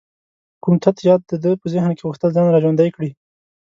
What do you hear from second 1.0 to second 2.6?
یاد د ده په ذهن کې غوښتل ځان را